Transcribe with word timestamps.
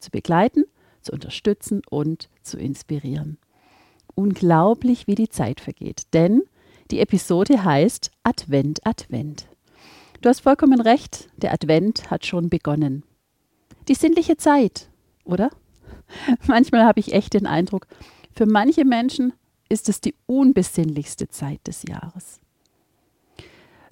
zu 0.00 0.10
begleiten, 0.10 0.64
zu 1.02 1.12
unterstützen 1.12 1.82
und 1.88 2.28
zu 2.42 2.58
inspirieren. 2.58 3.38
Unglaublich, 4.14 5.06
wie 5.06 5.14
die 5.14 5.28
Zeit 5.28 5.60
vergeht, 5.60 6.02
denn 6.14 6.42
die 6.90 7.00
Episode 7.00 7.64
heißt 7.64 8.10
Advent, 8.22 8.86
Advent. 8.86 9.46
Du 10.20 10.28
hast 10.28 10.40
vollkommen 10.40 10.80
recht, 10.80 11.28
der 11.36 11.52
Advent 11.52 12.10
hat 12.10 12.24
schon 12.26 12.48
begonnen. 12.48 13.02
Die 13.88 13.94
sinnliche 13.94 14.36
Zeit, 14.36 14.88
oder? 15.24 15.50
Manchmal 16.46 16.84
habe 16.84 17.00
ich 17.00 17.12
echt 17.12 17.34
den 17.34 17.46
Eindruck, 17.46 17.86
für 18.34 18.46
manche 18.46 18.84
Menschen 18.84 19.32
ist 19.68 19.88
es 19.88 20.00
die 20.00 20.14
unbesinnlichste 20.26 21.28
Zeit 21.28 21.66
des 21.66 21.82
Jahres. 21.82 22.40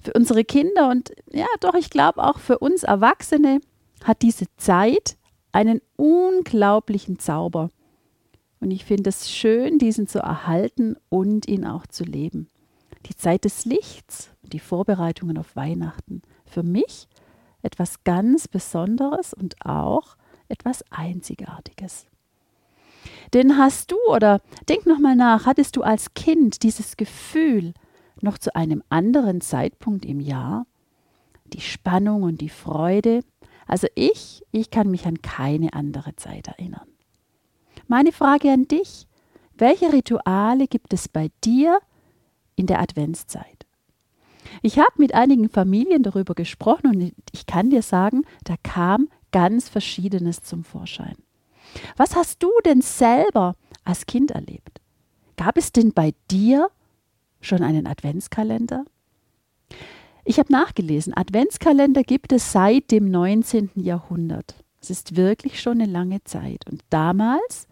Für 0.01 0.13
unsere 0.13 0.45
Kinder 0.45 0.89
und 0.89 1.13
ja, 1.31 1.47
doch, 1.59 1.73
ich 1.73 1.89
glaube 1.89 2.23
auch 2.23 2.39
für 2.39 2.59
uns 2.59 2.83
Erwachsene 2.83 3.59
hat 4.03 4.21
diese 4.21 4.45
Zeit 4.57 5.17
einen 5.55 5.79
unglaublichen 5.95 7.17
Zauber. 7.17 7.69
Und 8.59 8.71
ich 8.71 8.83
finde 8.83 9.09
es 9.09 9.31
schön, 9.31 9.79
diesen 9.79 10.05
zu 10.05 10.19
erhalten 10.19 10.97
und 11.07 11.47
ihn 11.47 11.65
auch 11.65 11.87
zu 11.87 12.03
leben. 12.03 12.49
Die 13.05 13.15
Zeit 13.15 13.45
des 13.45 13.63
Lichts, 13.63 14.31
die 14.43 14.59
Vorbereitungen 14.59 15.37
auf 15.37 15.55
Weihnachten. 15.55 16.23
Für 16.45 16.61
mich 16.61 17.07
etwas 17.61 18.03
ganz 18.03 18.49
Besonderes 18.49 19.33
und 19.33 19.55
auch 19.65 20.17
etwas 20.49 20.83
Einzigartiges. 20.91 22.07
Denn 23.33 23.57
hast 23.57 23.91
du 23.91 23.97
oder 24.09 24.41
denk 24.67 24.85
nochmal 24.85 25.15
nach, 25.15 25.45
hattest 25.45 25.77
du 25.77 25.83
als 25.83 26.13
Kind 26.15 26.63
dieses 26.63 26.97
Gefühl 26.97 27.73
noch 28.19 28.37
zu 28.39 28.53
einem 28.57 28.83
anderen 28.89 29.39
Zeitpunkt 29.39 30.03
im 30.03 30.19
Jahr? 30.19 30.65
Die 31.53 31.61
Spannung 31.61 32.23
und 32.23 32.41
die 32.41 32.49
Freude, 32.49 33.21
also 33.65 33.87
ich, 33.95 34.43
ich 34.51 34.69
kann 34.69 34.89
mich 34.89 35.05
an 35.05 35.21
keine 35.21 35.73
andere 35.73 36.15
Zeit 36.15 36.47
erinnern. 36.47 36.87
Meine 37.87 38.11
Frage 38.11 38.51
an 38.51 38.67
dich, 38.67 39.07
welche 39.57 39.93
Rituale 39.93 40.67
gibt 40.67 40.93
es 40.93 41.07
bei 41.07 41.29
dir 41.43 41.79
in 42.55 42.67
der 42.67 42.81
Adventszeit? 42.81 43.65
Ich 44.61 44.79
habe 44.79 44.91
mit 44.97 45.13
einigen 45.13 45.49
Familien 45.49 46.03
darüber 46.03 46.33
gesprochen 46.33 46.87
und 46.87 47.13
ich 47.31 47.45
kann 47.45 47.69
dir 47.69 47.81
sagen, 47.81 48.23
da 48.43 48.55
kam 48.63 49.09
ganz 49.31 49.69
Verschiedenes 49.69 50.41
zum 50.41 50.63
Vorschein. 50.63 51.15
Was 51.97 52.15
hast 52.15 52.41
du 52.41 52.49
denn 52.63 52.81
selber 52.81 53.55
als 53.83 54.05
Kind 54.05 54.31
erlebt? 54.31 54.81
Gab 55.37 55.57
es 55.57 55.71
denn 55.71 55.93
bei 55.93 56.13
dir 56.31 56.69
schon 57.41 57.61
einen 57.61 57.87
Adventskalender? 57.87 58.85
Ich 60.27 60.39
habe 60.39 60.51
nachgelesen, 60.51 61.15
Adventskalender 61.15 62.01
gibt 62.01 62.31
es 62.31 62.51
seit 62.51 62.89
dem 62.89 63.11
19. 63.11 63.69
Jahrhundert. 63.75 64.55
Es 64.81 64.89
ist 64.89 65.15
wirklich 65.15 65.61
schon 65.61 65.79
eine 65.79 65.91
lange 65.91 66.23
Zeit. 66.23 66.65
Und 66.69 66.83
damals 66.89 67.67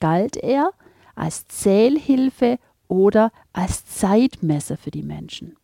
galt 0.00 0.38
er 0.38 0.70
als 1.14 1.46
Zählhilfe 1.48 2.58
oder 2.88 3.30
als 3.52 3.84
Zeitmesser 3.84 4.78
für 4.78 4.90
die 4.90 5.02
Menschen. 5.02 5.56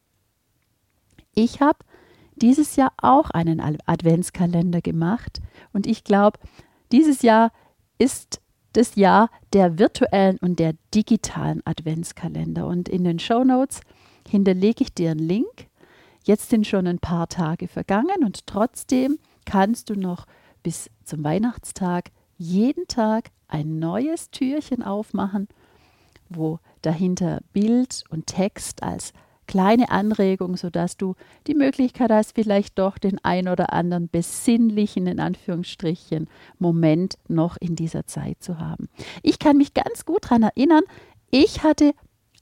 Ich 1.34 1.62
habe 1.62 1.78
dieses 2.36 2.76
Jahr 2.76 2.92
auch 2.98 3.30
einen 3.30 3.60
Adventskalender 3.86 4.82
gemacht 4.82 5.40
und 5.72 5.86
ich 5.86 6.04
glaube, 6.04 6.38
dieses 6.92 7.22
Jahr 7.22 7.52
ist 7.98 8.42
das 8.74 8.96
Jahr 8.96 9.30
der 9.54 9.78
virtuellen 9.78 10.36
und 10.38 10.58
der 10.58 10.74
digitalen 10.94 11.62
Adventskalender. 11.64 12.66
Und 12.66 12.88
in 12.90 13.04
den 13.04 13.18
Show 13.18 13.44
Notes 13.44 13.80
hinterlege 14.28 14.82
ich 14.82 14.92
dir 14.92 15.12
einen 15.12 15.20
Link 15.20 15.68
Jetzt 16.24 16.48
sind 16.48 16.66
schon 16.66 16.86
ein 16.86 16.98
paar 16.98 17.28
Tage 17.28 17.68
vergangen 17.68 18.24
und 18.24 18.46
trotzdem 18.46 19.18
kannst 19.44 19.90
du 19.90 19.94
noch 19.94 20.26
bis 20.62 20.90
zum 21.04 21.22
Weihnachtstag 21.22 22.10
jeden 22.38 22.88
Tag 22.88 23.30
ein 23.46 23.78
neues 23.78 24.30
Türchen 24.30 24.82
aufmachen, 24.82 25.48
wo 26.30 26.60
dahinter 26.80 27.40
Bild 27.52 28.04
und 28.08 28.26
Text 28.26 28.82
als 28.82 29.12
kleine 29.46 29.90
Anregung, 29.90 30.56
sodass 30.56 30.96
du 30.96 31.14
die 31.46 31.54
Möglichkeit 31.54 32.10
hast, 32.10 32.34
vielleicht 32.34 32.78
doch 32.78 32.96
den 32.96 33.22
ein 33.22 33.46
oder 33.46 33.74
anderen 33.74 34.08
besinnlichen, 34.08 35.06
in 35.06 35.20
Anführungsstrichen, 35.20 36.28
Moment 36.58 37.18
noch 37.28 37.58
in 37.60 37.76
dieser 37.76 38.06
Zeit 38.06 38.42
zu 38.42 38.58
haben. 38.58 38.88
Ich 39.22 39.38
kann 39.38 39.58
mich 39.58 39.74
ganz 39.74 40.06
gut 40.06 40.24
daran 40.24 40.44
erinnern, 40.44 40.84
ich 41.30 41.62
hatte 41.62 41.92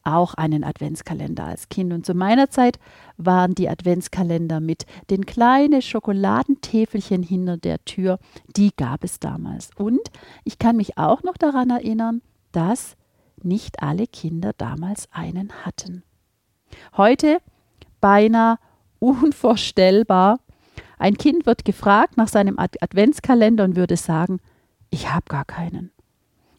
auch 0.04 0.34
einen 0.34 0.64
Adventskalender 0.64 1.44
als 1.44 1.68
Kind. 1.68 1.92
Und 1.92 2.06
zu 2.06 2.14
meiner 2.14 2.50
Zeit 2.50 2.78
waren 3.16 3.54
die 3.54 3.68
Adventskalender 3.68 4.60
mit 4.60 4.86
den 5.10 5.26
kleinen 5.26 5.82
Schokoladentäfelchen 5.82 7.22
hinter 7.22 7.56
der 7.56 7.84
Tür, 7.84 8.18
die 8.56 8.70
gab 8.76 9.04
es 9.04 9.20
damals. 9.20 9.70
Und 9.76 10.00
ich 10.44 10.58
kann 10.58 10.76
mich 10.76 10.98
auch 10.98 11.22
noch 11.22 11.36
daran 11.36 11.70
erinnern, 11.70 12.22
dass 12.52 12.96
nicht 13.42 13.82
alle 13.82 14.06
Kinder 14.06 14.52
damals 14.56 15.08
einen 15.12 15.52
hatten. 15.64 16.02
Heute 16.96 17.38
beinahe 18.00 18.58
unvorstellbar. 18.98 20.38
Ein 20.98 21.16
Kind 21.16 21.46
wird 21.46 21.64
gefragt 21.64 22.16
nach 22.16 22.28
seinem 22.28 22.58
Adventskalender 22.58 23.64
und 23.64 23.76
würde 23.76 23.96
sagen, 23.96 24.38
ich 24.90 25.12
habe 25.12 25.24
gar 25.28 25.44
keinen. 25.44 25.90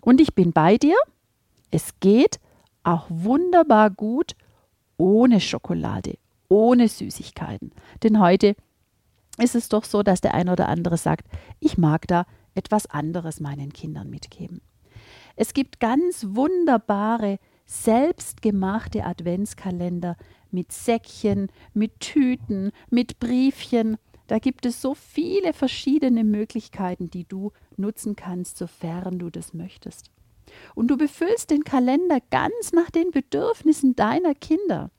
Und 0.01 0.19
ich 0.19 0.35
bin 0.35 0.51
bei 0.51 0.77
dir. 0.77 0.95
Es 1.71 1.99
geht 2.01 2.39
auch 2.83 3.07
wunderbar 3.09 3.89
gut 3.89 4.35
ohne 4.97 5.39
Schokolade, 5.39 6.17
ohne 6.49 6.87
Süßigkeiten. 6.87 7.71
Denn 8.03 8.19
heute 8.19 8.55
ist 9.37 9.55
es 9.55 9.69
doch 9.69 9.83
so, 9.83 10.03
dass 10.03 10.21
der 10.21 10.33
eine 10.33 10.51
oder 10.51 10.69
andere 10.69 10.97
sagt, 10.97 11.27
ich 11.59 11.77
mag 11.77 12.07
da 12.07 12.25
etwas 12.55 12.85
anderes 12.85 13.39
meinen 13.39 13.73
Kindern 13.73 14.09
mitgeben. 14.09 14.61
Es 15.35 15.53
gibt 15.53 15.79
ganz 15.79 16.27
wunderbare, 16.29 17.39
selbstgemachte 17.65 19.03
Adventskalender 19.03 20.15
mit 20.51 20.71
Säckchen, 20.71 21.47
mit 21.73 21.99
Tüten, 21.99 22.71
mit 22.89 23.19
Briefchen. 23.19 23.97
Da 24.27 24.37
gibt 24.37 24.65
es 24.65 24.81
so 24.81 24.93
viele 24.93 25.53
verschiedene 25.53 26.23
Möglichkeiten, 26.23 27.09
die 27.09 27.25
du 27.27 27.51
nutzen 27.77 28.15
kannst, 28.15 28.57
sofern 28.57 29.17
du 29.17 29.29
das 29.29 29.53
möchtest. 29.53 30.11
Und 30.75 30.87
du 30.87 30.97
befüllst 30.97 31.49
den 31.49 31.63
Kalender 31.63 32.19
ganz 32.31 32.71
nach 32.73 32.89
den 32.89 33.11
Bedürfnissen 33.11 33.95
deiner 33.95 34.35
Kinder. 34.35 34.89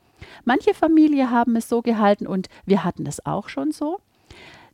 Manche 0.45 0.75
Familien 0.75 1.31
haben 1.31 1.57
es 1.57 1.69
so 1.69 1.83
gehalten 1.83 2.27
und 2.27 2.49
wir 2.65 2.85
hatten 2.85 3.07
es 3.07 3.25
auch 3.27 3.49
schon 3.49 3.73
so, 3.73 3.99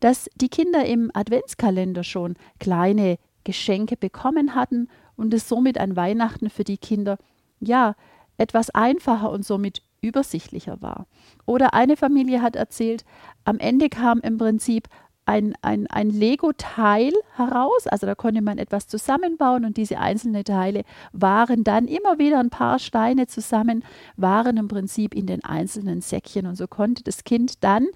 dass 0.00 0.28
die 0.34 0.48
Kinder 0.48 0.84
im 0.84 1.10
Adventskalender 1.12 2.04
schon 2.04 2.36
kleine 2.58 3.18
Geschenke 3.44 3.96
bekommen 3.96 4.54
hatten 4.54 4.88
und 5.16 5.34
es 5.34 5.48
somit 5.48 5.78
an 5.78 5.96
Weihnachten 5.96 6.50
für 6.50 6.64
die 6.64 6.78
Kinder 6.78 7.18
ja 7.60 7.94
etwas 8.38 8.70
einfacher 8.70 9.30
und 9.30 9.44
somit 9.44 9.82
übersichtlicher 10.00 10.80
war. 10.80 11.06
Oder 11.44 11.74
eine 11.74 11.97
Familie 11.97 12.41
hat 12.41 12.56
erzählt, 12.56 13.04
am 13.44 13.59
Ende 13.59 13.88
kam 13.91 14.21
im 14.21 14.38
Prinzip 14.38 14.88
ein, 15.26 15.54
ein, 15.62 15.86
ein 15.86 16.10
Lego-Teil 16.10 17.12
heraus. 17.36 17.86
Also 17.86 18.06
da 18.06 18.14
konnte 18.14 18.42
man 18.42 18.58
etwas 18.58 18.88
zusammenbauen 18.88 19.64
und 19.64 19.76
diese 19.76 19.98
einzelnen 19.98 20.44
Teile 20.44 20.82
waren 21.12 21.64
dann 21.64 21.86
immer 21.86 22.18
wieder 22.18 22.40
ein 22.40 22.50
paar 22.50 22.78
Steine 22.78 23.26
zusammen, 23.26 23.84
waren 24.16 24.56
im 24.56 24.68
Prinzip 24.68 25.14
in 25.14 25.26
den 25.26 25.44
einzelnen 25.44 26.00
Säckchen 26.00 26.46
und 26.46 26.56
so 26.56 26.66
konnte 26.66 27.04
das 27.04 27.24
Kind 27.24 27.62
dann 27.62 27.86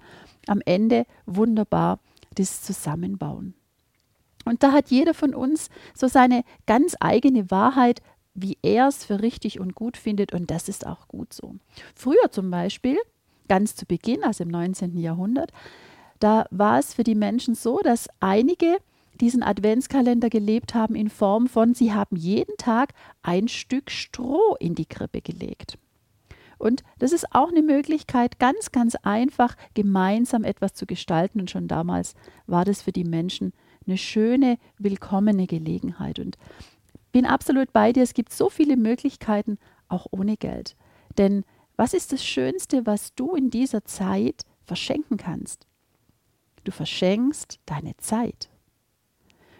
am 0.47 0.61
Ende 0.65 1.05
wunderbar 1.25 1.99
das 2.35 2.61
zusammenbauen. 2.61 3.53
Und 4.45 4.61
da 4.61 4.71
hat 4.71 4.89
jeder 4.89 5.13
von 5.13 5.33
uns 5.33 5.69
so 5.93 6.07
seine 6.07 6.43
ganz 6.67 6.95
eigene 6.99 7.49
Wahrheit, 7.49 8.01
wie 8.35 8.57
er 8.61 8.87
es 8.87 9.03
für 9.03 9.21
richtig 9.21 9.59
und 9.59 9.75
gut 9.75 9.97
findet 9.97 10.33
und 10.33 10.51
das 10.51 10.69
ist 10.69 10.85
auch 10.85 11.07
gut 11.07 11.33
so. 11.33 11.55
Früher 11.95 12.31
zum 12.31 12.51
Beispiel, 12.51 12.97
ganz 13.47 13.75
zu 13.75 13.85
Beginn, 13.85 14.23
also 14.23 14.43
im 14.43 14.49
19. 14.49 14.97
Jahrhundert, 14.97 15.51
da 16.19 16.45
war 16.51 16.79
es 16.79 16.93
für 16.93 17.03
die 17.03 17.15
Menschen 17.15 17.55
so, 17.55 17.79
dass 17.79 18.07
einige 18.19 18.77
diesen 19.21 19.43
Adventskalender 19.43 20.29
gelebt 20.29 20.73
haben 20.73 20.95
in 20.95 21.09
Form 21.09 21.47
von, 21.47 21.73
sie 21.73 21.93
haben 21.93 22.15
jeden 22.15 22.57
Tag 22.57 22.93
ein 23.21 23.47
Stück 23.47 23.91
Stroh 23.91 24.55
in 24.59 24.75
die 24.75 24.85
Krippe 24.85 25.21
gelegt. 25.21 25.77
Und 26.57 26.83
das 26.99 27.11
ist 27.11 27.33
auch 27.33 27.49
eine 27.49 27.61
Möglichkeit, 27.61 28.39
ganz, 28.39 28.71
ganz 28.71 28.95
einfach 28.95 29.55
gemeinsam 29.73 30.43
etwas 30.43 30.73
zu 30.73 30.85
gestalten. 30.85 31.41
Und 31.41 31.51
schon 31.51 31.67
damals 31.67 32.15
war 32.47 32.65
das 32.65 32.81
für 32.81 32.91
die 32.91 33.03
Menschen 33.03 33.53
eine 33.85 33.97
schöne, 33.97 34.57
willkommene 34.77 35.47
Gelegenheit. 35.47 36.19
Und 36.19 36.37
bin 37.11 37.25
absolut 37.25 37.71
bei 37.73 37.93
dir, 37.93 38.03
es 38.03 38.13
gibt 38.13 38.33
so 38.33 38.49
viele 38.49 38.77
Möglichkeiten, 38.77 39.57
auch 39.89 40.07
ohne 40.11 40.37
Geld. 40.37 40.75
Denn 41.17 41.43
was 41.75 41.93
ist 41.93 42.13
das 42.13 42.25
Schönste, 42.25 42.85
was 42.85 43.13
du 43.15 43.35
in 43.35 43.49
dieser 43.49 43.83
Zeit 43.83 44.43
verschenken 44.63 45.17
kannst? 45.17 45.67
Du 46.65 46.71
verschenkst 46.71 47.59
deine 47.65 47.95
Zeit. 47.97 48.49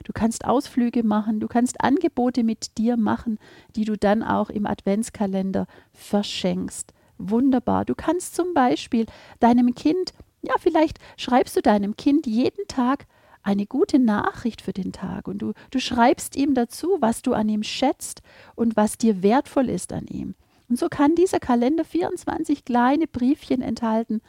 Du 0.03 0.11
kannst 0.11 0.45
Ausflüge 0.45 1.03
machen, 1.03 1.39
du 1.39 1.47
kannst 1.47 1.81
Angebote 1.81 2.43
mit 2.43 2.77
dir 2.77 2.97
machen, 2.97 3.39
die 3.75 3.85
du 3.85 3.95
dann 3.95 4.21
auch 4.21 4.49
im 4.49 4.65
Adventskalender 4.65 5.67
verschenkst. 5.93 6.93
Wunderbar. 7.17 7.85
Du 7.85 7.95
kannst 7.95 8.35
zum 8.35 8.53
Beispiel 8.53 9.05
deinem 9.39 9.73
Kind, 9.73 10.13
ja, 10.41 10.53
vielleicht 10.59 10.99
schreibst 11.15 11.55
du 11.55 11.61
deinem 11.61 11.95
Kind 11.95 12.27
jeden 12.27 12.67
Tag 12.67 13.05
eine 13.41 13.67
gute 13.67 13.99
Nachricht 13.99 14.61
für 14.61 14.73
den 14.73 14.91
Tag 14.91 15.27
und 15.27 15.39
du, 15.39 15.53
du 15.69 15.79
schreibst 15.79 16.35
ihm 16.35 16.55
dazu, 16.55 16.97
was 16.99 17.21
du 17.21 17.33
an 17.33 17.47
ihm 17.47 17.63
schätzt 17.63 18.21
und 18.55 18.75
was 18.75 18.97
dir 18.97 19.21
wertvoll 19.21 19.69
ist 19.69 19.93
an 19.93 20.07
ihm. 20.07 20.33
Und 20.67 20.79
so 20.79 20.87
kann 20.89 21.13
dieser 21.13 21.39
Kalender 21.39 21.85
24 21.85 22.65
kleine 22.65 23.05
Briefchen 23.05 23.61
enthalten. 23.61 24.21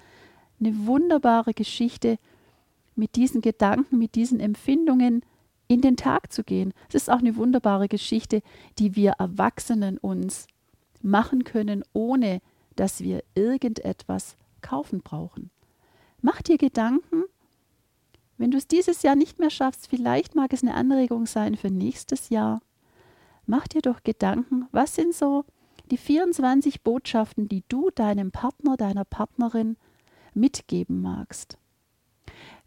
Eine 0.60 0.86
wunderbare 0.86 1.54
Geschichte 1.54 2.18
mit 2.96 3.16
diesen 3.16 3.40
Gedanken, 3.40 3.98
mit 3.98 4.14
diesen 4.14 4.40
Empfindungen, 4.40 5.22
in 5.68 5.80
den 5.80 5.96
Tag 5.96 6.32
zu 6.32 6.44
gehen. 6.44 6.72
Es 6.88 6.94
ist 6.94 7.10
auch 7.10 7.18
eine 7.18 7.36
wunderbare 7.36 7.88
Geschichte, 7.88 8.42
die 8.78 8.94
wir 8.94 9.12
Erwachsenen 9.18 9.98
uns 9.98 10.46
machen 11.02 11.44
können, 11.44 11.84
ohne 11.92 12.40
dass 12.76 13.00
wir 13.00 13.22
irgendetwas 13.34 14.36
kaufen 14.60 15.00
brauchen. 15.00 15.50
Mach 16.20 16.42
dir 16.42 16.58
Gedanken, 16.58 17.24
wenn 18.38 18.50
du 18.50 18.58
es 18.58 18.68
dieses 18.68 19.02
Jahr 19.02 19.16
nicht 19.16 19.38
mehr 19.38 19.50
schaffst, 19.50 19.88
vielleicht 19.88 20.34
mag 20.34 20.52
es 20.52 20.62
eine 20.62 20.74
Anregung 20.74 21.26
sein 21.26 21.56
für 21.56 21.70
nächstes 21.70 22.28
Jahr. 22.28 22.60
Mach 23.46 23.66
dir 23.66 23.80
doch 23.80 24.02
Gedanken, 24.02 24.66
was 24.72 24.94
sind 24.94 25.14
so 25.14 25.44
die 25.90 25.96
24 25.96 26.82
Botschaften, 26.82 27.48
die 27.48 27.62
du 27.68 27.90
deinem 27.90 28.32
Partner, 28.32 28.76
deiner 28.76 29.04
Partnerin 29.04 29.76
mitgeben 30.34 31.00
magst. 31.00 31.58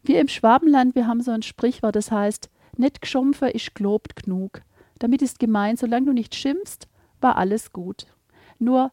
Wir 0.02 0.20
im 0.20 0.28
Schwabenland, 0.28 0.94
wir 0.94 1.06
haben 1.06 1.20
so 1.20 1.30
ein 1.30 1.42
Sprichwort, 1.42 1.96
das 1.96 2.10
heißt, 2.10 2.48
nicht 2.76 3.02
geschumpfe 3.02 3.48
ist 3.48 3.74
gelobt 3.74 4.16
genug. 4.16 4.62
Damit 4.98 5.22
ist 5.22 5.38
gemeint, 5.38 5.78
solange 5.78 6.06
du 6.06 6.12
nicht 6.12 6.34
schimpfst, 6.34 6.88
war 7.20 7.36
alles 7.36 7.72
gut. 7.72 8.06
Nur 8.58 8.92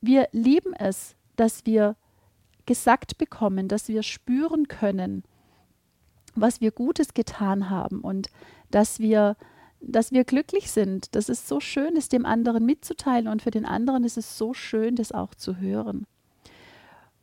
wir 0.00 0.28
lieben 0.32 0.74
es, 0.74 1.16
dass 1.36 1.66
wir 1.66 1.96
gesagt 2.66 3.18
bekommen, 3.18 3.68
dass 3.68 3.88
wir 3.88 4.02
spüren 4.02 4.68
können, 4.68 5.24
was 6.34 6.60
wir 6.60 6.70
Gutes 6.70 7.14
getan 7.14 7.70
haben 7.70 8.00
und 8.00 8.28
dass 8.70 9.00
wir, 9.00 9.36
dass 9.80 10.12
wir 10.12 10.24
glücklich 10.24 10.70
sind. 10.70 11.14
Das 11.14 11.28
ist 11.28 11.48
so 11.48 11.60
schön, 11.60 11.96
es 11.96 12.08
dem 12.08 12.24
anderen 12.24 12.64
mitzuteilen 12.64 13.28
und 13.28 13.42
für 13.42 13.50
den 13.50 13.66
anderen 13.66 14.04
ist 14.04 14.16
es 14.16 14.38
so 14.38 14.54
schön, 14.54 14.96
das 14.96 15.12
auch 15.12 15.34
zu 15.34 15.56
hören. 15.58 16.06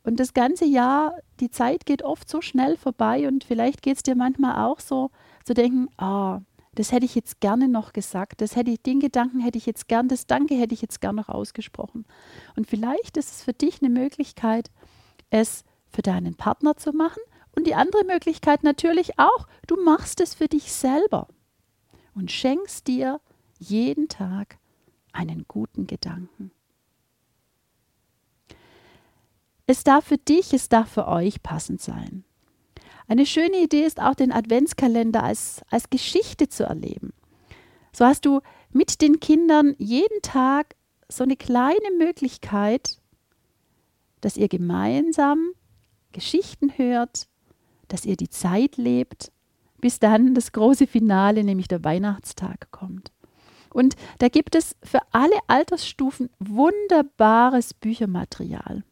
Und 0.03 0.19
das 0.19 0.33
ganze 0.33 0.65
Jahr, 0.65 1.15
die 1.39 1.51
Zeit 1.51 1.85
geht 1.85 2.03
oft 2.03 2.29
so 2.29 2.41
schnell 2.41 2.77
vorbei 2.77 3.27
und 3.27 3.43
vielleicht 3.43 3.81
geht 3.81 3.97
es 3.97 4.03
dir 4.03 4.15
manchmal 4.15 4.65
auch 4.65 4.79
so, 4.79 5.11
zu 5.43 5.53
denken, 5.53 5.87
ah, 5.97 6.41
das 6.75 6.91
hätte 6.91 7.05
ich 7.05 7.15
jetzt 7.15 7.41
gerne 7.41 7.67
noch 7.67 7.93
gesagt, 7.93 8.41
das 8.41 8.55
hätte 8.55 8.71
ich, 8.71 8.81
den 8.81 8.99
Gedanken 8.99 9.39
hätte 9.39 9.57
ich 9.57 9.65
jetzt 9.65 9.87
gern, 9.87 10.07
das 10.07 10.27
Danke 10.27 10.55
hätte 10.55 10.73
ich 10.73 10.81
jetzt 10.81 11.01
gern 11.01 11.15
noch 11.15 11.29
ausgesprochen. 11.29 12.05
Und 12.55 12.67
vielleicht 12.67 13.17
ist 13.17 13.31
es 13.31 13.43
für 13.43 13.53
dich 13.53 13.81
eine 13.81 13.89
Möglichkeit, 13.89 14.71
es 15.29 15.63
für 15.89 16.01
deinen 16.01 16.35
Partner 16.35 16.77
zu 16.77 16.93
machen. 16.93 17.21
Und 17.55 17.67
die 17.67 17.75
andere 17.75 18.05
Möglichkeit 18.05 18.63
natürlich 18.63 19.19
auch, 19.19 19.47
du 19.67 19.83
machst 19.83 20.21
es 20.21 20.35
für 20.35 20.47
dich 20.47 20.71
selber 20.71 21.27
und 22.13 22.31
schenkst 22.31 22.87
dir 22.87 23.19
jeden 23.57 24.07
Tag 24.07 24.57
einen 25.11 25.45
guten 25.47 25.87
Gedanken. 25.87 26.51
Es 29.69 29.83
darf 29.83 30.05
für 30.05 30.17
dich, 30.17 30.51
es 30.51 30.67
darf 30.67 30.89
für 30.89 31.07
euch 31.07 31.43
passend 31.43 31.79
sein. 31.79 32.23
Eine 33.07 33.27
schöne 33.27 33.57
Idee 33.57 33.85
ist 33.85 34.01
auch, 34.01 34.15
den 34.15 34.31
Adventskalender 34.31 35.21
als, 35.21 35.61
als 35.69 35.91
Geschichte 35.91 36.49
zu 36.49 36.63
erleben. 36.63 37.13
So 37.93 38.03
hast 38.03 38.25
du 38.25 38.41
mit 38.71 38.99
den 38.99 39.19
Kindern 39.19 39.75
jeden 39.77 40.23
Tag 40.23 40.75
so 41.07 41.23
eine 41.23 41.35
kleine 41.35 41.91
Möglichkeit, 41.99 42.97
dass 44.21 44.37
ihr 44.37 44.47
gemeinsam 44.47 45.51
Geschichten 46.13 46.75
hört, 46.75 47.27
dass 47.89 48.05
ihr 48.05 48.17
die 48.17 48.29
Zeit 48.29 48.77
lebt, 48.77 49.31
bis 49.77 49.99
dann 49.99 50.33
das 50.33 50.51
große 50.51 50.87
Finale, 50.87 51.43
nämlich 51.43 51.67
der 51.67 51.83
Weihnachtstag, 51.83 52.71
kommt. 52.71 53.11
Und 53.71 53.95
da 54.17 54.29
gibt 54.29 54.55
es 54.55 54.75
für 54.81 55.01
alle 55.11 55.37
Altersstufen 55.45 56.31
wunderbares 56.39 57.75
Büchermaterial 57.75 58.83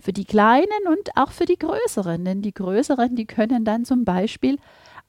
für 0.00 0.12
die 0.12 0.24
Kleinen 0.24 0.86
und 0.88 1.10
auch 1.16 1.32
für 1.32 1.44
die 1.44 1.58
Größeren. 1.58 2.24
Denn 2.24 2.42
die 2.42 2.54
Größeren, 2.54 3.16
die 3.16 3.26
können 3.26 3.64
dann 3.64 3.84
zum 3.84 4.04
Beispiel 4.04 4.58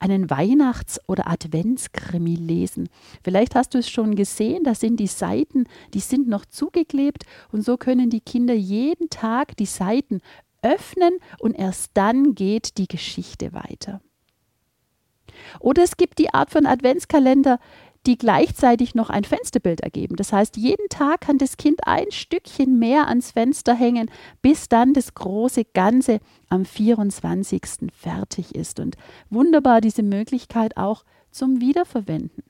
einen 0.00 0.30
Weihnachts- 0.30 1.00
oder 1.06 1.28
Adventskrimi 1.28 2.34
lesen. 2.34 2.88
Vielleicht 3.22 3.54
hast 3.54 3.74
du 3.74 3.78
es 3.78 3.88
schon 3.88 4.16
gesehen, 4.16 4.64
da 4.64 4.74
sind 4.74 4.98
die 4.98 5.06
Seiten, 5.06 5.64
die 5.92 6.00
sind 6.00 6.26
noch 6.26 6.46
zugeklebt 6.46 7.24
und 7.52 7.62
so 7.62 7.76
können 7.76 8.08
die 8.08 8.22
Kinder 8.22 8.54
jeden 8.54 9.10
Tag 9.10 9.56
die 9.58 9.66
Seiten 9.66 10.20
öffnen 10.62 11.18
und 11.38 11.52
erst 11.52 11.90
dann 11.94 12.34
geht 12.34 12.78
die 12.78 12.88
Geschichte 12.88 13.52
weiter. 13.52 14.00
Oder 15.58 15.82
es 15.82 15.96
gibt 15.96 16.18
die 16.18 16.32
Art 16.32 16.50
von 16.50 16.66
Adventskalender, 16.66 17.58
die 18.06 18.16
gleichzeitig 18.16 18.94
noch 18.94 19.10
ein 19.10 19.24
Fensterbild 19.24 19.80
ergeben. 19.80 20.16
Das 20.16 20.32
heißt, 20.32 20.56
jeden 20.56 20.88
Tag 20.88 21.22
kann 21.22 21.38
das 21.38 21.56
Kind 21.56 21.86
ein 21.86 22.10
Stückchen 22.10 22.78
mehr 22.78 23.08
ans 23.08 23.32
Fenster 23.32 23.74
hängen, 23.74 24.10
bis 24.40 24.68
dann 24.68 24.94
das 24.94 25.14
große 25.14 25.64
Ganze 25.66 26.20
am 26.48 26.64
24. 26.64 27.62
fertig 27.92 28.54
ist. 28.54 28.80
Und 28.80 28.96
wunderbar 29.28 29.80
diese 29.80 30.02
Möglichkeit 30.02 30.76
auch 30.76 31.04
zum 31.30 31.60
Wiederverwenden. 31.60 32.42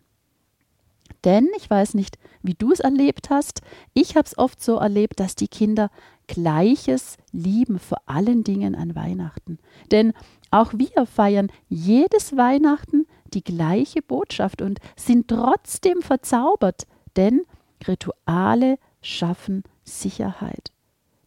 Denn 1.25 1.49
ich 1.57 1.69
weiß 1.69 1.95
nicht, 1.95 2.19
wie 2.43 2.55
du 2.55 2.73
es 2.73 2.81
erlebt 2.81 3.29
hast. 3.29 3.61
Ich 3.93 4.17
habe 4.17 4.27
es 4.27 4.39
oft 4.39 4.63
so 4.63 4.77
erlebt, 4.77 5.21
dass 5.21 5.35
die 5.35 5.49
Kinder 5.49 5.91
Gleiches 6.29 7.17
lieben, 7.33 7.79
vor 7.79 7.99
allen 8.07 8.45
Dingen 8.45 8.75
an 8.77 8.95
Weihnachten. 8.95 9.59
Denn 9.91 10.13
auch 10.51 10.73
wir 10.75 11.07
feiern 11.07 11.51
jedes 11.69 12.37
Weihnachten 12.37 13.07
die 13.35 13.45
gleiche 13.45 14.03
Botschaft 14.03 14.63
und 14.63 14.79
sind 14.97 15.29
trotzdem 15.29 16.03
verzaubert, 16.03 16.87
denn 17.17 17.43
Rituale 17.87 18.79
schaffen 19.01 19.65
Sicherheit. 19.85 20.73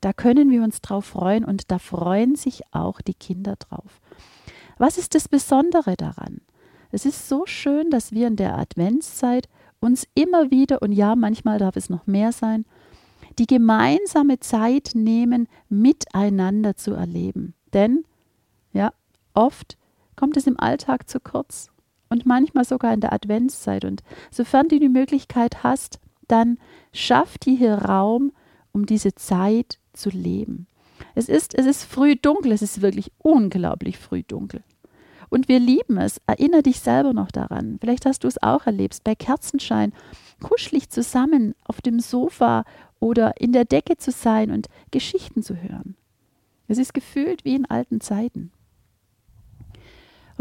Da 0.02 0.14
können 0.14 0.50
wir 0.50 0.64
uns 0.64 0.82
drauf 0.82 1.06
freuen 1.06 1.46
und 1.46 1.72
da 1.72 1.80
freuen 1.80 2.36
sich 2.36 2.62
auch 2.72 3.02
die 3.02 3.14
Kinder 3.14 3.56
drauf. 3.56 4.02
Was 4.78 4.98
ist 4.98 5.16
das 5.16 5.28
Besondere 5.28 5.96
daran? 5.96 6.42
Es 6.92 7.06
ist 7.06 7.28
so 7.28 7.46
schön, 7.46 7.90
dass 7.90 8.12
wir 8.12 8.28
in 8.28 8.36
der 8.36 8.58
Adventszeit 8.58 9.48
uns 9.80 10.08
immer 10.14 10.52
wieder, 10.52 10.82
und 10.82 10.92
ja, 10.92 11.16
manchmal 11.16 11.58
darf 11.58 11.76
es 11.76 11.90
noch 11.90 12.06
mehr 12.06 12.32
sein, 12.32 12.66
die 13.40 13.48
gemeinsame 13.48 14.40
Zeit 14.40 14.92
nehmen, 14.94 15.48
miteinander 15.70 16.76
zu 16.76 16.94
erleben. 16.94 17.56
Denn, 17.74 18.06
ja, 18.74 18.94
oft 19.34 19.78
kommt 20.16 20.38
es 20.38 20.48
im 20.48 20.60
Alltag 20.60 21.10
zu 21.10 21.20
kurz 21.20 21.73
und 22.14 22.26
manchmal 22.26 22.64
sogar 22.64 22.94
in 22.94 23.02
der 23.02 23.12
Adventszeit. 23.12 23.84
Und 23.84 24.04
sofern 24.32 24.70
du 24.70 24.80
die 24.80 24.88
Möglichkeit 24.88 25.64
hast, 25.64 26.00
dann 26.28 26.58
schaff 26.94 27.38
dir 27.40 27.58
hier 27.58 27.74
Raum, 27.74 28.32
um 28.72 28.86
diese 28.86 29.16
Zeit 29.16 29.80
zu 29.94 30.10
leben. 30.10 30.68
Es 31.16 31.28
ist, 31.28 31.56
es 31.56 31.66
ist 31.66 31.84
früh 31.84 32.16
dunkel, 32.16 32.52
es 32.52 32.62
ist 32.62 32.82
wirklich 32.82 33.12
unglaublich 33.18 33.98
früh 33.98 34.24
dunkel. 34.24 34.64
Und 35.30 35.48
wir 35.48 35.60
lieben 35.60 35.98
es. 35.98 36.22
Erinnere 36.28 36.62
dich 36.62 36.80
selber 36.80 37.12
noch 37.12 37.32
daran. 37.32 37.78
Vielleicht 37.82 38.06
hast 38.06 38.24
du 38.24 38.28
es 38.28 38.42
auch 38.44 38.68
erlebt, 38.68 39.04
bei 39.04 39.16
Kerzenschein 39.16 39.92
kuschelig 40.40 40.90
zusammen 40.90 41.56
auf 41.66 41.82
dem 41.82 42.00
Sofa 42.00 42.64
oder 43.00 43.42
in 43.42 43.52
der 43.52 43.66
Decke 43.66 43.98
zu 43.98 44.12
sein 44.12 44.52
und 44.52 44.68
Geschichten 44.92 45.42
zu 45.42 45.56
hören. 45.56 45.96
Es 46.68 46.78
ist 46.78 46.94
gefühlt 46.94 47.44
wie 47.44 47.56
in 47.56 47.66
alten 47.66 48.00
Zeiten. 48.00 48.52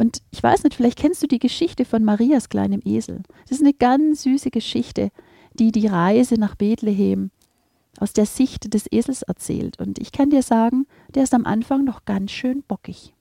Und 0.03 0.21
ich 0.33 0.43
weiß 0.43 0.65
nicht, 0.65 0.75
vielleicht 0.75 0.99
kennst 0.99 1.23
du 1.23 1.29
die 1.29 1.39
Geschichte 1.39 1.85
von 1.85 2.03
Marias 2.03 2.49
kleinem 2.49 2.81
Esel. 2.85 3.23
Das 3.43 3.59
ist 3.59 3.63
eine 3.63 3.73
ganz 3.73 4.25
süße 4.25 4.51
Geschichte, 4.51 5.13
die 5.55 5.71
die 5.71 5.87
Reise 5.87 6.41
nach 6.41 6.57
Bethlehem 6.57 7.31
aus 8.01 8.13
der 8.13 8.27
Sicht 8.27 8.75
des 8.75 8.91
Esels 8.91 9.23
erzählt. 9.23 9.79
Und 9.79 10.01
ich 10.01 10.11
kann 10.11 10.31
dir 10.31 10.43
sagen, 10.43 10.89
der 11.15 11.23
ist 11.23 11.35
am 11.35 11.47
Anfang 11.47 11.85
noch 11.85 12.05
ganz 12.05 12.33
schön 12.33 12.65
bockig. 12.67 13.15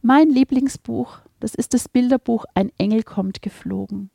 Mein 0.00 0.30
Lieblingsbuch, 0.30 1.18
das 1.38 1.54
ist 1.54 1.74
das 1.74 1.86
Bilderbuch 1.86 2.46
Ein 2.54 2.72
Engel 2.78 3.02
kommt 3.02 3.42
geflogen. 3.42 4.08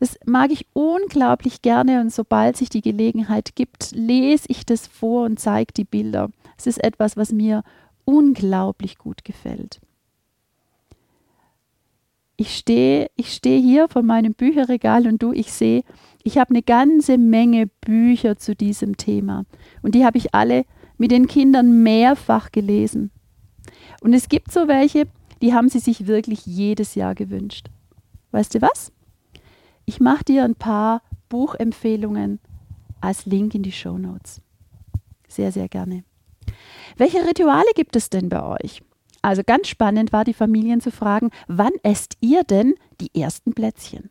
Das 0.00 0.16
mag 0.24 0.50
ich 0.52 0.66
unglaublich 0.72 1.60
gerne 1.60 2.00
und 2.00 2.10
sobald 2.10 2.56
sich 2.56 2.70
die 2.70 2.80
Gelegenheit 2.80 3.56
gibt, 3.56 3.90
lese 3.92 4.46
ich 4.48 4.64
das 4.64 4.86
vor 4.86 5.26
und 5.26 5.38
zeige 5.38 5.74
die 5.74 5.84
Bilder. 5.84 6.30
Es 6.56 6.66
ist 6.66 6.82
etwas, 6.82 7.18
was 7.18 7.30
mir 7.30 7.62
unglaublich 8.06 8.96
gut 8.96 9.22
gefällt. 9.22 9.82
Ich 12.36 12.56
stehe 12.56 13.10
ich 13.16 13.32
steh 13.32 13.60
hier 13.60 13.88
vor 13.88 14.02
meinem 14.02 14.34
Bücherregal 14.34 15.06
und 15.06 15.22
du, 15.22 15.32
ich 15.32 15.52
sehe, 15.52 15.84
ich 16.22 16.38
habe 16.38 16.50
eine 16.50 16.62
ganze 16.62 17.18
Menge 17.18 17.66
Bücher 17.66 18.36
zu 18.36 18.56
diesem 18.56 18.96
Thema. 18.96 19.44
Und 19.82 19.94
die 19.94 20.04
habe 20.04 20.18
ich 20.18 20.34
alle 20.34 20.64
mit 20.96 21.10
den 21.10 21.26
Kindern 21.26 21.82
mehrfach 21.82 22.50
gelesen. 22.50 23.10
Und 24.00 24.14
es 24.14 24.28
gibt 24.28 24.50
so 24.50 24.68
welche, 24.68 25.06
die 25.42 25.54
haben 25.54 25.68
sie 25.68 25.78
sich 25.78 26.06
wirklich 26.06 26.46
jedes 26.46 26.94
Jahr 26.94 27.14
gewünscht. 27.14 27.68
Weißt 28.30 28.54
du 28.54 28.62
was? 28.62 28.92
Ich 29.84 30.00
mache 30.00 30.24
dir 30.24 30.44
ein 30.44 30.54
paar 30.54 31.02
Buchempfehlungen 31.28 32.40
als 33.00 33.26
Link 33.26 33.54
in 33.54 33.62
die 33.62 33.72
Show 33.72 33.98
Notes. 33.98 34.40
Sehr, 35.28 35.52
sehr 35.52 35.68
gerne. 35.68 36.04
Welche 36.96 37.26
Rituale 37.26 37.70
gibt 37.74 37.96
es 37.96 38.08
denn 38.08 38.28
bei 38.28 38.42
euch? 38.42 38.82
Also 39.24 39.40
ganz 39.42 39.68
spannend 39.68 40.12
war 40.12 40.24
die 40.24 40.34
Familien 40.34 40.82
zu 40.82 40.90
fragen, 40.90 41.30
wann 41.48 41.72
esst 41.82 42.18
ihr 42.20 42.44
denn 42.44 42.74
die 43.00 43.18
ersten 43.18 43.54
Plätzchen? 43.54 44.10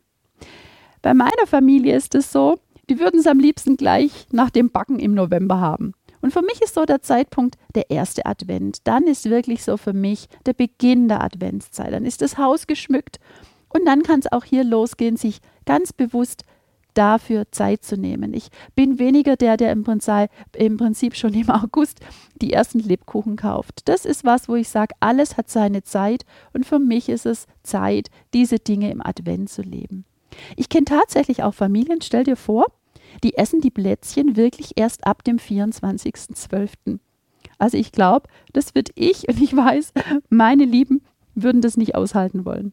Bei 1.02 1.14
meiner 1.14 1.46
Familie 1.46 1.94
ist 1.94 2.16
es 2.16 2.32
so, 2.32 2.58
die 2.90 2.98
würden 2.98 3.20
es 3.20 3.28
am 3.28 3.38
liebsten 3.38 3.76
gleich 3.76 4.26
nach 4.32 4.50
dem 4.50 4.70
Backen 4.70 4.98
im 4.98 5.14
November 5.14 5.60
haben. 5.60 5.92
Und 6.20 6.32
für 6.32 6.42
mich 6.42 6.60
ist 6.62 6.74
so 6.74 6.84
der 6.84 7.00
Zeitpunkt 7.00 7.58
der 7.76 7.90
erste 7.90 8.26
Advent. 8.26 8.78
Dann 8.88 9.04
ist 9.04 9.30
wirklich 9.30 9.62
so 9.62 9.76
für 9.76 9.92
mich 9.92 10.26
der 10.46 10.54
Beginn 10.54 11.06
der 11.06 11.22
Adventszeit. 11.22 11.92
Dann 11.92 12.06
ist 12.06 12.20
das 12.20 12.36
Haus 12.36 12.66
geschmückt 12.66 13.20
und 13.68 13.86
dann 13.86 14.02
kann 14.02 14.18
es 14.18 14.32
auch 14.32 14.42
hier 14.42 14.64
losgehen, 14.64 15.16
sich 15.16 15.38
ganz 15.64 15.92
bewusst 15.92 16.42
dafür 16.94 17.50
Zeit 17.50 17.84
zu 17.84 17.96
nehmen. 17.96 18.34
Ich 18.34 18.48
bin 18.74 18.98
weniger 18.98 19.36
der, 19.36 19.56
der 19.56 19.72
im 19.72 19.84
Prinzip, 19.84 21.16
schon 21.16 21.34
im 21.34 21.50
August 21.50 22.00
die 22.40 22.52
ersten 22.52 22.78
Lebkuchen 22.78 23.36
kauft. 23.36 23.88
Das 23.88 24.04
ist 24.04 24.24
was, 24.24 24.48
wo 24.48 24.56
ich 24.56 24.68
sage, 24.68 24.94
alles 25.00 25.36
hat 25.36 25.50
seine 25.50 25.82
Zeit 25.82 26.24
und 26.52 26.66
für 26.66 26.78
mich 26.78 27.08
ist 27.08 27.26
es 27.26 27.46
Zeit, 27.62 28.08
diese 28.32 28.58
Dinge 28.58 28.90
im 28.90 29.04
Advent 29.04 29.50
zu 29.50 29.62
leben. 29.62 30.04
Ich 30.56 30.68
kenne 30.68 30.86
tatsächlich 30.86 31.42
auch 31.42 31.54
Familien, 31.54 32.00
stell 32.02 32.24
dir 32.24 32.36
vor, 32.36 32.66
die 33.22 33.36
essen 33.36 33.60
die 33.60 33.70
Plätzchen 33.70 34.36
wirklich 34.36 34.72
erst 34.76 35.06
ab 35.06 35.22
dem 35.24 35.38
24.12. 35.38 36.98
Also 37.58 37.76
ich 37.76 37.92
glaube, 37.92 38.28
das 38.52 38.74
wird 38.74 38.90
ich 38.94 39.28
und 39.28 39.40
ich 39.40 39.54
weiß, 39.54 39.92
meine 40.28 40.64
Lieben 40.64 41.02
würden 41.34 41.60
das 41.60 41.76
nicht 41.76 41.94
aushalten 41.94 42.44
wollen. 42.44 42.72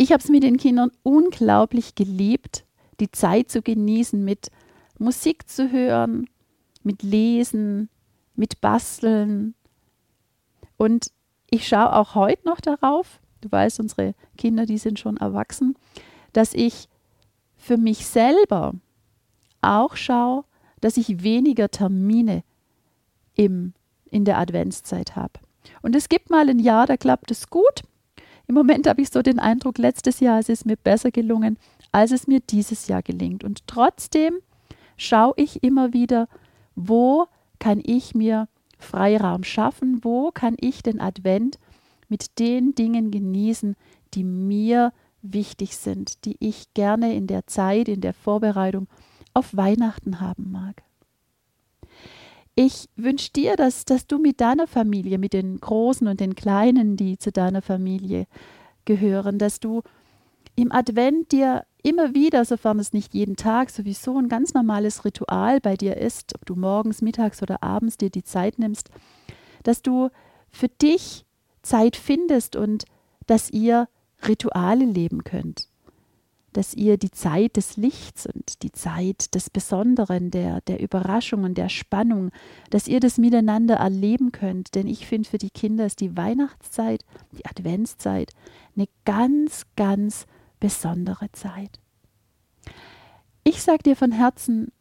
Ich 0.00 0.12
habe 0.12 0.22
es 0.22 0.28
mit 0.28 0.44
den 0.44 0.58
Kindern 0.58 0.92
unglaublich 1.02 1.96
geliebt, 1.96 2.64
die 3.00 3.10
Zeit 3.10 3.50
zu 3.50 3.62
genießen, 3.62 4.24
mit 4.24 4.52
Musik 4.96 5.48
zu 5.48 5.72
hören, 5.72 6.30
mit 6.84 7.02
Lesen, 7.02 7.88
mit 8.36 8.60
Basteln. 8.60 9.56
Und 10.76 11.08
ich 11.50 11.66
schaue 11.66 11.96
auch 11.96 12.14
heute 12.14 12.46
noch 12.46 12.60
darauf, 12.60 13.18
du 13.40 13.50
weißt, 13.50 13.80
unsere 13.80 14.14
Kinder, 14.36 14.66
die 14.66 14.78
sind 14.78 15.00
schon 15.00 15.16
erwachsen, 15.16 15.74
dass 16.32 16.54
ich 16.54 16.88
für 17.56 17.76
mich 17.76 18.06
selber 18.06 18.74
auch 19.62 19.96
schaue, 19.96 20.44
dass 20.80 20.96
ich 20.96 21.24
weniger 21.24 21.72
Termine 21.72 22.44
im, 23.34 23.72
in 24.12 24.24
der 24.24 24.38
Adventszeit 24.38 25.16
habe. 25.16 25.40
Und 25.82 25.96
es 25.96 26.08
gibt 26.08 26.30
mal 26.30 26.48
ein 26.48 26.60
Jahr, 26.60 26.86
da 26.86 26.96
klappt 26.96 27.32
es 27.32 27.50
gut 27.50 27.82
im 28.48 28.54
Moment 28.54 28.86
habe 28.86 29.02
ich 29.02 29.10
so 29.10 29.22
den 29.22 29.38
Eindruck, 29.38 29.78
letztes 29.78 30.20
Jahr 30.20 30.40
ist 30.40 30.50
es 30.50 30.64
mir 30.64 30.76
besser 30.76 31.10
gelungen, 31.10 31.58
als 31.92 32.10
es 32.12 32.26
mir 32.26 32.40
dieses 32.40 32.88
Jahr 32.88 33.02
gelingt. 33.02 33.44
Und 33.44 33.66
trotzdem 33.66 34.38
schaue 34.96 35.34
ich 35.36 35.62
immer 35.62 35.92
wieder, 35.92 36.28
wo 36.74 37.26
kann 37.58 37.80
ich 37.84 38.14
mir 38.14 38.48
Freiraum 38.78 39.44
schaffen, 39.44 40.02
wo 40.02 40.30
kann 40.30 40.56
ich 40.58 40.82
den 40.82 41.00
Advent 41.00 41.58
mit 42.08 42.38
den 42.38 42.74
Dingen 42.74 43.10
genießen, 43.10 43.76
die 44.14 44.24
mir 44.24 44.92
wichtig 45.20 45.76
sind, 45.76 46.24
die 46.24 46.36
ich 46.40 46.72
gerne 46.72 47.14
in 47.14 47.26
der 47.26 47.46
Zeit, 47.46 47.88
in 47.88 48.00
der 48.00 48.14
Vorbereitung 48.14 48.88
auf 49.34 49.54
Weihnachten 49.54 50.20
haben 50.20 50.50
mag. 50.50 50.82
Ich 52.60 52.88
wünsche 52.96 53.30
dir, 53.30 53.54
dass, 53.54 53.84
dass 53.84 54.08
du 54.08 54.18
mit 54.18 54.40
deiner 54.40 54.66
Familie, 54.66 55.18
mit 55.18 55.32
den 55.32 55.60
Großen 55.60 56.08
und 56.08 56.18
den 56.18 56.34
Kleinen, 56.34 56.96
die 56.96 57.16
zu 57.16 57.30
deiner 57.30 57.62
Familie 57.62 58.26
gehören, 58.84 59.38
dass 59.38 59.60
du 59.60 59.82
im 60.56 60.72
Advent 60.72 61.30
dir 61.30 61.66
immer 61.84 62.14
wieder, 62.14 62.44
sofern 62.44 62.80
es 62.80 62.92
nicht 62.92 63.14
jeden 63.14 63.36
Tag 63.36 63.70
sowieso 63.70 64.18
ein 64.18 64.28
ganz 64.28 64.54
normales 64.54 65.04
Ritual 65.04 65.60
bei 65.60 65.76
dir 65.76 65.98
ist, 65.98 66.34
ob 66.34 66.46
du 66.46 66.56
morgens, 66.56 67.00
mittags 67.00 67.44
oder 67.44 67.62
abends 67.62 67.96
dir 67.96 68.10
die 68.10 68.24
Zeit 68.24 68.58
nimmst, 68.58 68.90
dass 69.62 69.80
du 69.80 70.08
für 70.50 70.66
dich 70.68 71.26
Zeit 71.62 71.94
findest 71.94 72.56
und 72.56 72.86
dass 73.28 73.50
ihr 73.50 73.88
Rituale 74.26 74.84
leben 74.84 75.22
könnt 75.22 75.68
dass 76.58 76.74
ihr 76.74 76.96
die 76.96 77.12
Zeit 77.12 77.56
des 77.56 77.76
Lichts 77.76 78.26
und 78.26 78.64
die 78.64 78.72
Zeit 78.72 79.32
des 79.36 79.48
Besonderen, 79.48 80.32
der, 80.32 80.60
der 80.62 80.80
Überraschung 80.80 81.44
und 81.44 81.56
der 81.56 81.68
Spannung, 81.68 82.32
dass 82.70 82.88
ihr 82.88 82.98
das 82.98 83.16
miteinander 83.16 83.76
erleben 83.76 84.32
könnt. 84.32 84.74
Denn 84.74 84.88
ich 84.88 85.06
finde, 85.06 85.28
für 85.28 85.38
die 85.38 85.50
Kinder 85.50 85.86
ist 85.86 86.00
die 86.00 86.16
Weihnachtszeit, 86.16 87.04
die 87.30 87.46
Adventszeit 87.46 88.32
eine 88.76 88.88
ganz, 89.04 89.66
ganz 89.76 90.26
besondere 90.58 91.30
Zeit. 91.30 91.78
Ich 93.44 93.62
sage 93.62 93.84
dir 93.84 93.94
von 93.94 94.10
Herzen 94.10 94.72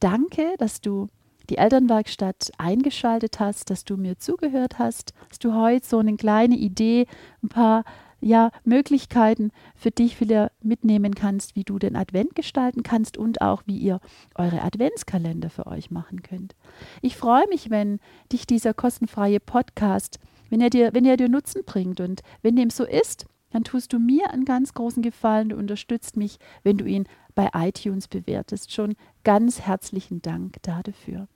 Danke, 0.00 0.56
dass 0.58 0.82
du 0.82 1.06
die 1.48 1.56
Elternwerkstatt 1.56 2.50
eingeschaltet 2.58 3.40
hast, 3.40 3.70
dass 3.70 3.86
du 3.86 3.96
mir 3.96 4.18
zugehört 4.18 4.78
hast, 4.78 5.14
dass 5.30 5.38
du 5.38 5.54
heute 5.54 5.86
so 5.86 6.00
eine 6.00 6.16
kleine 6.16 6.56
Idee, 6.56 7.06
ein 7.42 7.48
paar 7.48 7.84
ja, 8.20 8.50
Möglichkeiten 8.64 9.52
für 9.76 9.90
dich 9.90 10.20
wieder 10.20 10.50
mitnehmen 10.62 11.14
kannst, 11.14 11.54
wie 11.56 11.64
du 11.64 11.78
den 11.78 11.96
Advent 11.96 12.34
gestalten 12.34 12.82
kannst 12.82 13.16
und 13.16 13.40
auch 13.40 13.62
wie 13.66 13.78
ihr 13.78 14.00
eure 14.34 14.62
Adventskalender 14.62 15.50
für 15.50 15.66
euch 15.66 15.90
machen 15.90 16.22
könnt. 16.22 16.56
Ich 17.00 17.16
freue 17.16 17.46
mich, 17.48 17.70
wenn 17.70 18.00
dich 18.32 18.46
dieser 18.46 18.74
kostenfreie 18.74 19.40
Podcast, 19.40 20.18
wenn 20.50 20.60
er 20.60 20.70
dir, 20.70 20.94
wenn 20.94 21.04
er 21.04 21.16
dir 21.16 21.28
Nutzen 21.28 21.62
bringt 21.64 22.00
und 22.00 22.22
wenn 22.42 22.56
dem 22.56 22.70
so 22.70 22.84
ist, 22.84 23.26
dann 23.50 23.64
tust 23.64 23.92
du 23.92 23.98
mir 23.98 24.30
einen 24.30 24.44
ganz 24.44 24.74
großen 24.74 25.02
Gefallen, 25.02 25.50
du 25.50 25.56
unterstützt 25.56 26.16
mich, 26.16 26.38
wenn 26.62 26.76
du 26.76 26.84
ihn 26.84 27.06
bei 27.34 27.48
iTunes 27.54 28.08
bewertest. 28.08 28.72
Schon 28.72 28.94
ganz 29.24 29.60
herzlichen 29.60 30.20
Dank 30.20 30.56
dafür. 30.62 31.28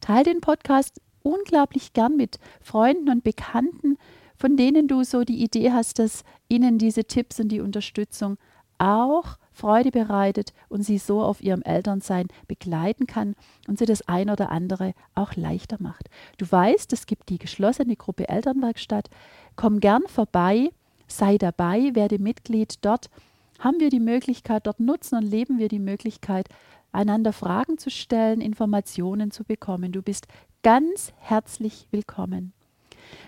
Teil 0.00 0.24
den 0.24 0.40
Podcast 0.40 1.00
unglaublich 1.22 1.92
gern 1.92 2.16
mit 2.16 2.38
Freunden 2.60 3.10
und 3.10 3.22
Bekannten, 3.22 3.98
von 4.40 4.56
denen 4.56 4.88
du 4.88 5.04
so 5.04 5.22
die 5.22 5.44
Idee 5.44 5.70
hast, 5.70 5.98
dass 5.98 6.24
ihnen 6.48 6.78
diese 6.78 7.04
Tipps 7.04 7.38
und 7.40 7.48
die 7.48 7.60
Unterstützung 7.60 8.38
auch 8.78 9.36
Freude 9.52 9.90
bereitet 9.90 10.54
und 10.70 10.82
sie 10.82 10.96
so 10.96 11.22
auf 11.22 11.42
ihrem 11.42 11.60
Elternsein 11.60 12.28
begleiten 12.48 13.06
kann 13.06 13.36
und 13.68 13.78
sie 13.78 13.84
das 13.84 14.08
ein 14.08 14.30
oder 14.30 14.50
andere 14.50 14.94
auch 15.14 15.36
leichter 15.36 15.76
macht. 15.78 16.08
Du 16.38 16.50
weißt, 16.50 16.90
es 16.94 17.04
gibt 17.04 17.28
die 17.28 17.36
geschlossene 17.36 17.96
Gruppe 17.96 18.30
Elternwerkstatt. 18.30 19.10
Komm 19.56 19.78
gern 19.78 20.04
vorbei, 20.06 20.70
sei 21.06 21.36
dabei, 21.36 21.94
werde 21.94 22.18
Mitglied. 22.18 22.76
Dort 22.80 23.10
haben 23.58 23.78
wir 23.78 23.90
die 23.90 24.00
Möglichkeit, 24.00 24.66
dort 24.66 24.80
nutzen 24.80 25.18
und 25.18 25.30
leben 25.30 25.58
wir 25.58 25.68
die 25.68 25.78
Möglichkeit, 25.78 26.48
einander 26.92 27.34
Fragen 27.34 27.76
zu 27.76 27.90
stellen, 27.90 28.40
Informationen 28.40 29.30
zu 29.32 29.44
bekommen. 29.44 29.92
Du 29.92 30.00
bist 30.00 30.28
ganz 30.62 31.12
herzlich 31.18 31.86
willkommen. 31.90 32.54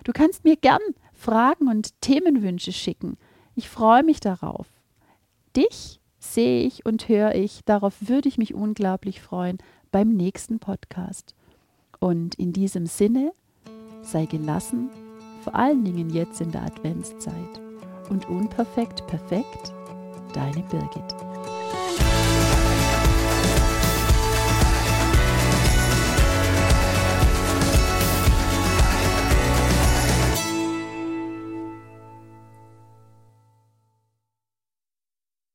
Du 0.05 0.13
kannst 0.13 0.45
mir 0.45 0.57
gern 0.57 0.81
Fragen 1.13 1.69
und 1.69 2.01
Themenwünsche 2.01 2.73
schicken. 2.73 3.17
Ich 3.55 3.69
freue 3.69 4.03
mich 4.03 4.21
darauf. 4.21 4.67
Dich 5.57 6.01
sehe 6.19 6.65
ich 6.65 6.87
und 6.87 7.09
höre 7.09 7.35
ich. 7.35 7.65
Darauf 7.65 7.95
würde 8.01 8.29
ich 8.29 8.39
mich 8.39 8.55
unglaublich 8.55 9.21
freuen 9.21 9.59
beim 9.91 10.09
nächsten 10.09 10.59
Podcast. 10.59 11.35
Und 12.01 12.35
in 12.37 12.53
diesem 12.53 12.87
Sinne, 12.87 13.33
sei 14.03 14.27
gelassen, 14.27 14.91
vor 15.43 15.55
allen 15.55 15.85
Dingen 15.85 16.11
jetzt 16.11 16.41
in 16.41 16.51
der 16.51 16.63
Adventszeit. 16.63 17.61
Und 18.09 18.29
unperfekt 18.29 19.07
perfekt, 19.07 19.73
deine 20.35 20.63
Birgit. 20.65 21.32